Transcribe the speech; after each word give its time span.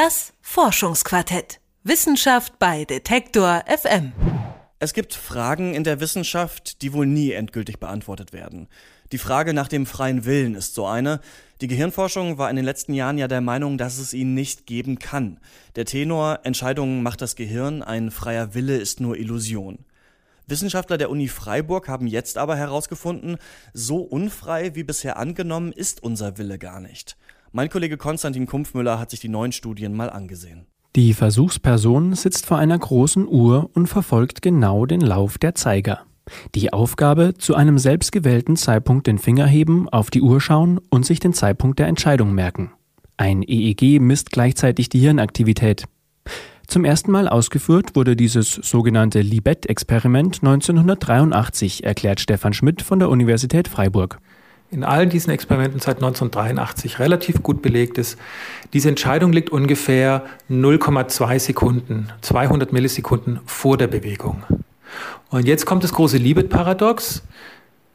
Das 0.00 0.32
Forschungsquartett. 0.42 1.58
Wissenschaft 1.82 2.60
bei 2.60 2.84
Detektor 2.84 3.64
FM. 3.66 4.12
Es 4.78 4.94
gibt 4.94 5.12
Fragen 5.12 5.74
in 5.74 5.82
der 5.82 5.98
Wissenschaft, 5.98 6.82
die 6.82 6.92
wohl 6.92 7.04
nie 7.04 7.32
endgültig 7.32 7.80
beantwortet 7.80 8.32
werden. 8.32 8.68
Die 9.10 9.18
Frage 9.18 9.52
nach 9.54 9.66
dem 9.66 9.86
freien 9.86 10.24
Willen 10.24 10.54
ist 10.54 10.76
so 10.76 10.86
eine. 10.86 11.20
Die 11.60 11.66
Gehirnforschung 11.66 12.38
war 12.38 12.48
in 12.48 12.54
den 12.54 12.64
letzten 12.64 12.94
Jahren 12.94 13.18
ja 13.18 13.26
der 13.26 13.40
Meinung, 13.40 13.76
dass 13.76 13.98
es 13.98 14.14
ihn 14.14 14.34
nicht 14.34 14.66
geben 14.66 15.00
kann. 15.00 15.40
Der 15.74 15.84
Tenor, 15.84 16.42
Entscheidungen 16.44 17.02
macht 17.02 17.20
das 17.20 17.34
Gehirn, 17.34 17.82
ein 17.82 18.12
freier 18.12 18.54
Wille 18.54 18.76
ist 18.76 19.00
nur 19.00 19.16
Illusion. 19.16 19.84
Wissenschaftler 20.46 20.96
der 20.96 21.10
Uni 21.10 21.26
Freiburg 21.26 21.88
haben 21.88 22.06
jetzt 22.06 22.38
aber 22.38 22.54
herausgefunden, 22.54 23.36
so 23.74 23.96
unfrei 23.96 24.76
wie 24.76 24.84
bisher 24.84 25.16
angenommen 25.16 25.72
ist 25.72 26.04
unser 26.04 26.38
Wille 26.38 26.60
gar 26.60 26.78
nicht. 26.78 27.16
Mein 27.50 27.70
Kollege 27.70 27.96
Konstantin 27.96 28.46
Kumpfmüller 28.46 28.98
hat 28.98 29.10
sich 29.10 29.20
die 29.20 29.30
neuen 29.30 29.52
Studien 29.52 29.94
mal 29.94 30.10
angesehen. 30.10 30.66
Die 30.96 31.14
Versuchsperson 31.14 32.14
sitzt 32.14 32.44
vor 32.44 32.58
einer 32.58 32.78
großen 32.78 33.26
Uhr 33.26 33.70
und 33.72 33.86
verfolgt 33.86 34.42
genau 34.42 34.84
den 34.84 35.00
Lauf 35.00 35.38
der 35.38 35.54
Zeiger. 35.54 36.00
Die 36.54 36.74
Aufgabe, 36.74 37.34
zu 37.38 37.54
einem 37.54 37.78
selbstgewählten 37.78 38.56
Zeitpunkt 38.56 39.06
den 39.06 39.18
Finger 39.18 39.46
heben, 39.46 39.88
auf 39.88 40.10
die 40.10 40.20
Uhr 40.20 40.42
schauen 40.42 40.78
und 40.90 41.06
sich 41.06 41.20
den 41.20 41.32
Zeitpunkt 41.32 41.78
der 41.78 41.86
Entscheidung 41.86 42.34
merken. 42.34 42.72
Ein 43.16 43.42
EEG 43.42 43.98
misst 43.98 44.30
gleichzeitig 44.30 44.90
die 44.90 45.00
Hirnaktivität. 45.00 45.84
Zum 46.66 46.84
ersten 46.84 47.10
Mal 47.10 47.28
ausgeführt 47.28 47.96
wurde 47.96 48.14
dieses 48.14 48.52
sogenannte 48.52 49.22
Libet-Experiment 49.22 50.40
1983, 50.42 51.82
erklärt 51.84 52.20
Stefan 52.20 52.52
Schmidt 52.52 52.82
von 52.82 52.98
der 52.98 53.08
Universität 53.08 53.68
Freiburg 53.68 54.20
in 54.70 54.84
allen 54.84 55.08
diesen 55.08 55.30
Experimenten 55.30 55.80
seit 55.80 55.96
1983 55.96 56.98
relativ 56.98 57.42
gut 57.42 57.62
belegt 57.62 57.96
ist, 57.98 58.18
diese 58.72 58.88
Entscheidung 58.88 59.32
liegt 59.32 59.50
ungefähr 59.50 60.24
0,2 60.50 61.38
Sekunden, 61.38 62.08
200 62.20 62.72
Millisekunden 62.72 63.40
vor 63.46 63.78
der 63.78 63.86
Bewegung. 63.86 64.42
Und 65.30 65.46
jetzt 65.46 65.64
kommt 65.66 65.84
das 65.84 65.92
große 65.92 66.18
Libet-Paradox, 66.18 67.22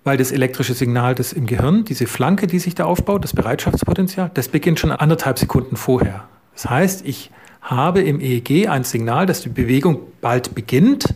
weil 0.03 0.17
das 0.17 0.31
elektrische 0.31 0.73
Signal, 0.73 1.15
das 1.15 1.31
im 1.31 1.45
Gehirn, 1.45 1.85
diese 1.85 2.07
Flanke, 2.07 2.47
die 2.47 2.59
sich 2.59 2.75
da 2.75 2.85
aufbaut, 2.85 3.23
das 3.23 3.33
Bereitschaftspotenzial, 3.33 4.31
das 4.33 4.47
beginnt 4.49 4.79
schon 4.79 4.91
anderthalb 4.91 5.39
Sekunden 5.39 5.77
vorher. 5.77 6.27
Das 6.53 6.69
heißt, 6.69 7.05
ich 7.05 7.31
habe 7.61 8.01
im 8.01 8.19
EEG 8.19 8.67
ein 8.67 8.83
Signal, 8.83 9.25
dass 9.25 9.41
die 9.41 9.49
Bewegung 9.49 10.01
bald 10.21 10.53
beginnt, 10.53 11.15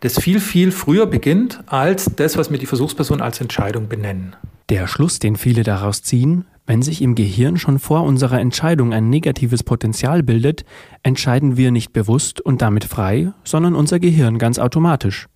das 0.00 0.18
viel, 0.20 0.40
viel 0.40 0.72
früher 0.72 1.06
beginnt 1.06 1.60
als 1.66 2.10
das, 2.16 2.36
was 2.36 2.50
mir 2.50 2.58
die 2.58 2.66
Versuchsperson 2.66 3.20
als 3.20 3.40
Entscheidung 3.40 3.88
benennen. 3.88 4.36
Der 4.68 4.86
Schluss, 4.86 5.18
den 5.18 5.36
viele 5.36 5.62
daraus 5.62 6.02
ziehen, 6.02 6.44
wenn 6.66 6.82
sich 6.82 7.00
im 7.00 7.14
Gehirn 7.14 7.56
schon 7.56 7.78
vor 7.78 8.02
unserer 8.02 8.38
Entscheidung 8.38 8.92
ein 8.92 9.08
negatives 9.08 9.62
Potenzial 9.62 10.22
bildet, 10.22 10.66
entscheiden 11.02 11.56
wir 11.56 11.70
nicht 11.70 11.94
bewusst 11.94 12.42
und 12.42 12.60
damit 12.60 12.84
frei, 12.84 13.32
sondern 13.44 13.74
unser 13.74 13.98
Gehirn 13.98 14.36
ganz 14.36 14.58
automatisch. 14.58 15.26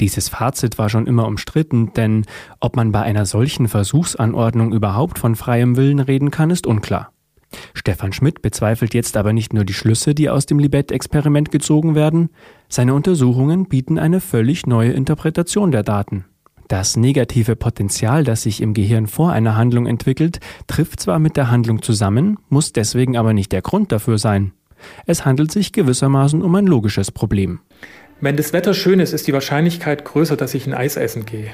Dieses 0.00 0.28
Fazit 0.28 0.76
war 0.76 0.88
schon 0.88 1.06
immer 1.06 1.28
umstritten, 1.28 1.92
denn 1.94 2.24
ob 2.58 2.74
man 2.74 2.90
bei 2.90 3.02
einer 3.02 3.26
solchen 3.26 3.68
Versuchsanordnung 3.68 4.72
überhaupt 4.72 5.20
von 5.20 5.36
freiem 5.36 5.76
Willen 5.76 6.00
reden 6.00 6.32
kann, 6.32 6.50
ist 6.50 6.66
unklar. 6.66 7.12
Stefan 7.74 8.12
Schmidt 8.12 8.42
bezweifelt 8.42 8.92
jetzt 8.92 9.16
aber 9.16 9.32
nicht 9.32 9.52
nur 9.52 9.64
die 9.64 9.72
Schlüsse, 9.72 10.16
die 10.16 10.28
aus 10.28 10.46
dem 10.46 10.58
Libet-Experiment 10.58 11.52
gezogen 11.52 11.94
werden, 11.94 12.30
seine 12.68 12.94
Untersuchungen 12.94 13.66
bieten 13.68 14.00
eine 14.00 14.18
völlig 14.18 14.66
neue 14.66 14.90
Interpretation 14.90 15.70
der 15.70 15.84
Daten. 15.84 16.24
Das 16.68 16.96
negative 16.96 17.56
Potenzial, 17.56 18.24
das 18.24 18.42
sich 18.42 18.60
im 18.62 18.72
Gehirn 18.72 19.06
vor 19.06 19.32
einer 19.32 19.56
Handlung 19.56 19.86
entwickelt, 19.86 20.40
trifft 20.66 21.00
zwar 21.00 21.18
mit 21.18 21.36
der 21.36 21.50
Handlung 21.50 21.82
zusammen, 21.82 22.38
muss 22.48 22.72
deswegen 22.72 23.16
aber 23.16 23.32
nicht 23.32 23.52
der 23.52 23.62
Grund 23.62 23.92
dafür 23.92 24.18
sein. 24.18 24.52
Es 25.06 25.24
handelt 25.24 25.52
sich 25.52 25.72
gewissermaßen 25.72 26.42
um 26.42 26.54
ein 26.54 26.66
logisches 26.66 27.10
Problem. 27.10 27.60
Wenn 28.20 28.36
das 28.36 28.52
Wetter 28.52 28.74
schön 28.74 29.00
ist, 29.00 29.12
ist 29.12 29.26
die 29.26 29.32
Wahrscheinlichkeit 29.32 30.04
größer, 30.04 30.36
dass 30.36 30.54
ich 30.54 30.66
ein 30.66 30.74
Eis 30.74 30.96
essen 30.96 31.26
gehe. 31.26 31.50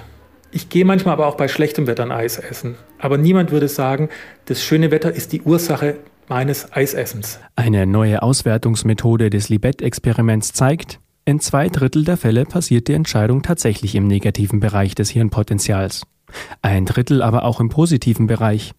Ich 0.53 0.69
gehe 0.69 0.85
manchmal 0.85 1.15
aber 1.15 1.27
auch 1.27 1.37
bei 1.37 1.49
schlechtem 1.49 1.87
Wetter 1.87 2.03
ein 2.03 2.13
Eis 2.13 2.39
essen. 2.39 2.77
Aber 2.99 3.19
niemand 3.19 3.51
würde 3.51 3.69
sagen, 3.69 4.09
das 4.47 4.63
schöne 4.63 4.91
Wetter 4.91 5.13
ist 5.13 5.33
die 5.33 5.43
Ursache 5.43 5.97
meines 6.29 6.73
Eisessens. 6.73 7.41
Eine 7.57 7.87
neue 7.87 8.23
Auswertungsmethode 8.23 9.31
des 9.31 9.49
Libet-Experiments 9.49 10.53
zeigt, 10.53 11.01
in 11.31 11.39
zwei 11.39 11.69
Drittel 11.69 12.05
der 12.05 12.17
Fälle 12.17 12.45
passiert 12.45 12.89
die 12.89 12.93
Entscheidung 12.93 13.43
tatsächlich 13.43 13.95
im 13.95 14.09
negativen 14.09 14.59
Bereich 14.59 14.97
des 14.97 15.11
Hirnpotenzials. 15.11 16.03
Ein 16.61 16.87
Drittel 16.87 17.23
aber 17.23 17.45
auch 17.45 17.61
im 17.61 17.69
positiven 17.69 18.27
Bereich. 18.27 18.73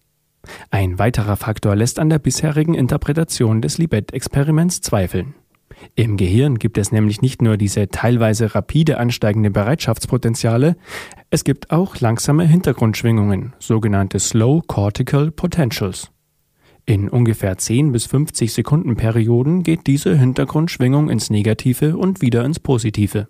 Ein 0.70 0.98
weiterer 0.98 1.36
Faktor 1.36 1.74
lässt 1.74 1.98
an 1.98 2.10
der 2.10 2.18
bisherigen 2.18 2.74
Interpretation 2.74 3.62
des 3.62 3.78
Libet-Experiments 3.78 4.82
zweifeln. 4.82 5.34
Im 5.94 6.18
Gehirn 6.18 6.58
gibt 6.58 6.76
es 6.76 6.92
nämlich 6.92 7.22
nicht 7.22 7.40
nur 7.40 7.56
diese 7.56 7.88
teilweise 7.88 8.54
rapide 8.54 8.98
ansteigende 8.98 9.50
Bereitschaftspotenziale, 9.50 10.76
es 11.30 11.44
gibt 11.44 11.70
auch 11.70 12.00
langsame 12.00 12.44
Hintergrundschwingungen, 12.44 13.54
sogenannte 13.60 14.18
Slow 14.18 14.60
Cortical 14.66 15.30
Potentials. 15.30 16.10
In 16.84 17.08
ungefähr 17.08 17.58
10 17.58 17.92
bis 17.92 18.06
50 18.06 18.52
Sekunden 18.52 18.96
Perioden 18.96 19.62
geht 19.62 19.86
diese 19.86 20.16
Hintergrundschwingung 20.16 21.10
ins 21.10 21.30
Negative 21.30 21.96
und 21.96 22.20
wieder 22.20 22.44
ins 22.44 22.58
Positive. 22.58 23.28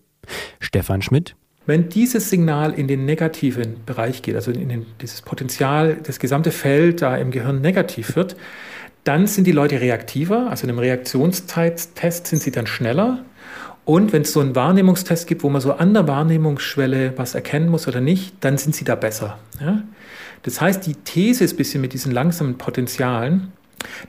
Stefan 0.60 1.02
Schmidt 1.02 1.36
wenn 1.66 1.88
dieses 1.88 2.28
Signal 2.28 2.72
in 2.72 2.88
den 2.88 3.04
negativen 3.04 3.84
Bereich 3.86 4.22
geht, 4.22 4.34
also 4.34 4.50
in 4.50 4.68
den, 4.68 4.86
dieses 5.00 5.22
Potenzial, 5.22 5.96
das 6.02 6.18
gesamte 6.18 6.50
Feld 6.50 7.02
da 7.02 7.16
im 7.16 7.30
Gehirn 7.30 7.60
negativ 7.60 8.16
wird, 8.16 8.36
dann 9.04 9.26
sind 9.26 9.46
die 9.46 9.52
Leute 9.52 9.80
reaktiver, 9.80 10.48
also 10.50 10.64
in 10.64 10.70
einem 10.70 10.78
Reaktionstest 10.78 12.26
sind 12.26 12.42
sie 12.42 12.50
dann 12.50 12.66
schneller. 12.66 13.24
Und 13.84 14.12
wenn 14.12 14.22
es 14.22 14.32
so 14.32 14.40
einen 14.40 14.54
Wahrnehmungstest 14.54 15.26
gibt, 15.26 15.42
wo 15.42 15.50
man 15.50 15.60
so 15.60 15.72
an 15.72 15.92
der 15.92 16.06
Wahrnehmungsschwelle 16.06 17.14
was 17.16 17.34
erkennen 17.34 17.68
muss 17.68 17.88
oder 17.88 18.00
nicht, 18.00 18.34
dann 18.40 18.58
sind 18.58 18.76
sie 18.76 18.84
da 18.84 18.94
besser. 18.94 19.38
Ja? 19.60 19.82
Das 20.42 20.60
heißt, 20.60 20.86
die 20.86 20.94
These 20.94 21.44
ist 21.44 21.54
ein 21.54 21.56
bisschen 21.56 21.80
mit 21.80 21.92
diesen 21.92 22.12
langsamen 22.12 22.58
Potenzialen, 22.58 23.52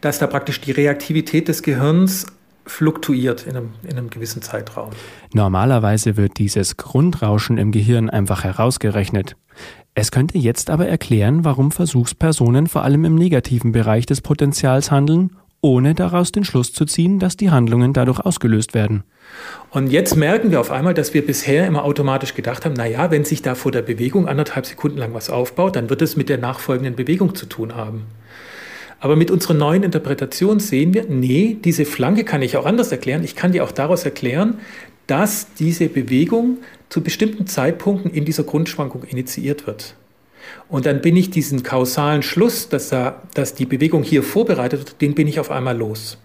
dass 0.01 0.19
da 0.19 0.27
praktisch 0.27 0.61
die 0.61 0.71
Reaktivität 0.71 1.47
des 1.47 1.63
Gehirns 1.63 2.27
fluktuiert 2.65 3.45
in 3.45 3.57
einem, 3.57 3.69
in 3.83 3.97
einem 3.97 4.09
gewissen 4.09 4.41
Zeitraum. 4.41 4.91
Normalerweise 5.33 6.17
wird 6.17 6.37
dieses 6.37 6.77
Grundrauschen 6.77 7.57
im 7.57 7.71
Gehirn 7.71 8.09
einfach 8.09 8.43
herausgerechnet. 8.43 9.35
Es 9.95 10.11
könnte 10.11 10.37
jetzt 10.37 10.69
aber 10.69 10.87
erklären, 10.87 11.43
warum 11.43 11.71
Versuchspersonen 11.71 12.67
vor 12.67 12.83
allem 12.83 13.05
im 13.05 13.15
negativen 13.15 13.71
Bereich 13.71 14.05
des 14.05 14.21
Potenzials 14.21 14.91
handeln, 14.91 15.35
ohne 15.61 15.93
daraus 15.93 16.31
den 16.31 16.45
Schluss 16.45 16.73
zu 16.73 16.85
ziehen, 16.85 17.19
dass 17.19 17.37
die 17.37 17.51
Handlungen 17.51 17.93
dadurch 17.93 18.19
ausgelöst 18.19 18.73
werden. 18.73 19.03
Und 19.69 19.87
jetzt 19.87 20.15
merken 20.15 20.51
wir 20.51 20.59
auf 20.59 20.71
einmal, 20.71 20.93
dass 20.93 21.13
wir 21.13 21.25
bisher 21.25 21.65
immer 21.65 21.83
automatisch 21.83 22.35
gedacht 22.35 22.65
haben, 22.65 22.73
naja, 22.73 23.09
wenn 23.11 23.25
sich 23.25 23.41
da 23.41 23.55
vor 23.55 23.71
der 23.71 23.81
Bewegung 23.81 24.27
anderthalb 24.27 24.65
Sekunden 24.65 24.97
lang 24.97 25.13
was 25.13 25.29
aufbaut, 25.29 25.75
dann 25.75 25.89
wird 25.89 26.01
es 26.01 26.15
mit 26.15 26.29
der 26.29 26.37
nachfolgenden 26.37 26.95
Bewegung 26.95 27.33
zu 27.33 27.47
tun 27.47 27.75
haben. 27.75 28.05
Aber 28.99 29.15
mit 29.15 29.31
unserer 29.31 29.55
neuen 29.55 29.83
Interpretation 29.83 30.59
sehen 30.59 30.93
wir, 30.93 31.05
nee, 31.09 31.57
diese 31.61 31.85
Flanke 31.85 32.23
kann 32.23 32.41
ich 32.41 32.55
auch 32.55 32.65
anders 32.65 32.91
erklären. 32.91 33.23
Ich 33.23 33.35
kann 33.35 33.51
die 33.51 33.61
auch 33.61 33.71
daraus 33.71 34.05
erklären, 34.05 34.59
dass 35.07 35.53
diese 35.55 35.89
Bewegung 35.89 36.59
zu 36.89 37.01
bestimmten 37.01 37.47
Zeitpunkten 37.47 38.11
in 38.11 38.23
dieser 38.23 38.43
Grundschwankung 38.43 39.03
initiiert 39.03 39.67
wird. 39.67 39.95
Und 40.69 40.85
dann 40.85 41.01
bin 41.01 41.17
ich 41.17 41.29
diesen 41.29 41.63
kausalen 41.63 42.21
Schluss, 42.21 42.69
dass, 42.69 42.89
da, 42.89 43.21
dass 43.33 43.55
die 43.55 43.65
Bewegung 43.65 44.03
hier 44.03 44.23
vorbereitet 44.23 44.79
wird, 44.79 45.01
den 45.01 45.15
bin 45.15 45.27
ich 45.27 45.39
auf 45.39 45.51
einmal 45.51 45.77
los. 45.77 46.17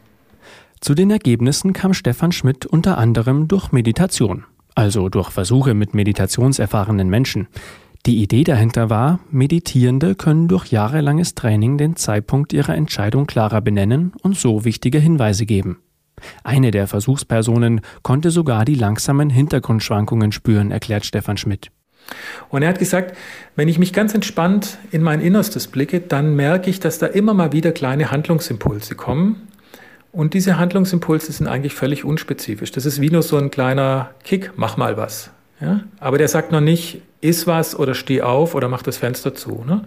Zu 0.81 0.94
den 0.94 1.11
Ergebnissen 1.11 1.72
kam 1.72 1.93
Stefan 1.93 2.33
Schmidt 2.33 2.65
unter 2.65 2.99
anderem 2.99 3.49
durch 3.49 3.72
Meditation, 3.72 4.44
also 4.75 5.09
durch 5.09 5.31
Versuche 5.31 5.75
mit 5.75 5.93
meditationserfahrenen 5.93 7.09
Menschen. 7.09 7.49
Die 8.06 8.22
Idee 8.22 8.44
dahinter 8.44 8.89
war, 8.89 9.19
Meditierende 9.31 10.15
können 10.15 10.47
durch 10.47 10.71
jahrelanges 10.71 11.34
Training 11.34 11.78
den 11.78 11.97
Zeitpunkt 11.97 12.53
ihrer 12.53 12.77
Entscheidung 12.77 13.27
klarer 13.27 13.61
benennen 13.61 14.12
und 14.22 14.37
so 14.37 14.65
wichtige 14.65 14.98
Hinweise 14.98 15.47
geben. 15.47 15.78
Eine 16.45 16.71
der 16.71 16.86
Versuchspersonen 16.86 17.81
konnte 18.03 18.31
sogar 18.31 18.65
die 18.65 18.74
langsamen 18.74 19.31
Hintergrundschwankungen 19.31 20.33
spüren, 20.33 20.71
erklärt 20.71 21.04
Stefan 21.04 21.36
Schmidt. 21.36 21.71
Und 22.48 22.63
er 22.63 22.71
hat 22.71 22.78
gesagt, 22.78 23.16
wenn 23.57 23.69
ich 23.69 23.78
mich 23.78 23.92
ganz 23.92 24.15
entspannt 24.15 24.78
in 24.91 25.03
mein 25.03 25.21
Innerstes 25.21 25.66
blicke, 25.66 26.01
dann 26.01 26.36
merke 26.36 26.71
ich, 26.71 26.81
dass 26.81 26.98
da 26.98 27.07
immer 27.07 27.34
mal 27.34 27.53
wieder 27.53 27.72
kleine 27.72 28.10
Handlungsimpulse 28.10 28.95
kommen, 28.95 29.47
und 30.13 30.34
diese 30.34 30.59
Handlungsimpulse 30.59 31.33
sind 31.33 31.47
eigentlich 31.47 31.75
völlig 31.75 32.05
unspezifisch. 32.05 32.72
Das 32.72 32.87
ist 32.87 33.01
wie 33.01 33.10
nur 33.10 33.22
so 33.22 33.37
ein 33.37 33.51
kleiner 33.51 34.10
Kick, 34.25 34.53
mach 34.57 34.77
mal 34.77 34.97
was. 34.97 35.31
Ja? 35.60 35.81
Aber 36.01 36.19
der 36.19 36.28
sagt 36.28 36.53
noch 36.53 36.60
nicht, 36.60 37.03
iss 37.21 37.47
was 37.47 37.78
oder 37.78 37.95
steh 37.95 38.22
auf 38.22 38.55
oder 38.55 38.69
mach 38.69 38.83
das 38.83 38.97
Fenster 38.97 39.34
zu. 39.34 39.65
Ne? 39.66 39.84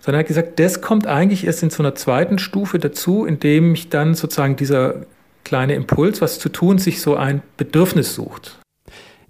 Sondern 0.00 0.20
er 0.20 0.20
hat 0.20 0.28
gesagt, 0.28 0.58
das 0.58 0.80
kommt 0.80 1.06
eigentlich 1.06 1.44
erst 1.44 1.62
in 1.62 1.70
so 1.70 1.82
einer 1.82 1.94
zweiten 1.94 2.38
Stufe 2.38 2.78
dazu, 2.78 3.24
indem 3.24 3.74
ich 3.74 3.88
dann 3.88 4.14
sozusagen 4.14 4.56
dieser 4.56 5.06
kleine 5.44 5.74
Impuls, 5.74 6.20
was 6.20 6.38
zu 6.38 6.48
tun, 6.48 6.78
sich 6.78 7.00
so 7.00 7.16
ein 7.16 7.42
Bedürfnis 7.56 8.14
sucht. 8.14 8.58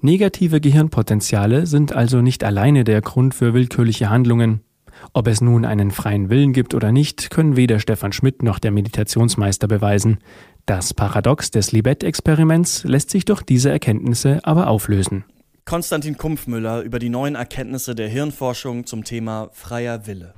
Negative 0.00 0.60
Gehirnpotenziale 0.60 1.66
sind 1.66 1.92
also 1.92 2.20
nicht 2.20 2.44
alleine 2.44 2.84
der 2.84 3.00
Grund 3.00 3.34
für 3.34 3.52
willkürliche 3.52 4.10
Handlungen. 4.10 4.60
Ob 5.12 5.26
es 5.26 5.40
nun 5.40 5.64
einen 5.64 5.90
freien 5.90 6.30
Willen 6.30 6.52
gibt 6.52 6.74
oder 6.74 6.92
nicht, 6.92 7.30
können 7.30 7.56
weder 7.56 7.80
Stefan 7.80 8.12
Schmidt 8.12 8.42
noch 8.42 8.58
der 8.58 8.70
Meditationsmeister 8.70 9.68
beweisen. 9.68 10.18
Das 10.66 10.92
Paradox 10.94 11.50
des 11.50 11.72
Libet-Experiments 11.72 12.84
lässt 12.84 13.10
sich 13.10 13.24
durch 13.24 13.42
diese 13.42 13.70
Erkenntnisse 13.70 14.40
aber 14.42 14.68
auflösen. 14.68 15.24
Konstantin 15.64 16.16
Kumpfmüller 16.16 16.80
über 16.80 16.98
die 16.98 17.10
neuen 17.10 17.34
Erkenntnisse 17.34 17.94
der 17.94 18.08
Hirnforschung 18.08 18.86
zum 18.86 19.04
Thema 19.04 19.50
freier 19.52 20.06
Wille. 20.06 20.34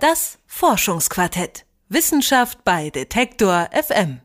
Das 0.00 0.38
Forschungsquartett. 0.46 1.64
Wissenschaft 1.88 2.64
bei 2.64 2.90
Detektor 2.90 3.68
FM. 3.72 4.20